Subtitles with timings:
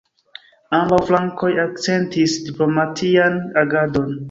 [0.77, 4.13] Ambaŭ flankoj akcentis diplomatian agadon.